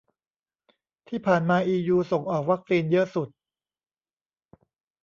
[1.07, 3.29] ที่ผ่านมาอียูส่งออกวัคซีนเยอะสุด